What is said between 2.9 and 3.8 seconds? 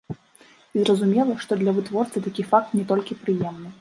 толькі прыемны.